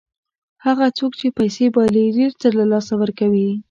هغه 0.65 0.85
څوک 0.97 1.11
چې 1.19 1.27
پیسې 1.37 1.65
بایلي 1.75 2.05
ډېر 2.17 2.31
څه 2.41 2.47
له 2.57 2.63
لاسه 2.71 2.93
ورکوي. 3.01 3.49